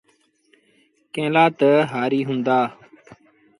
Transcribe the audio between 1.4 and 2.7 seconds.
تا هآريٚ هُݩدآ۔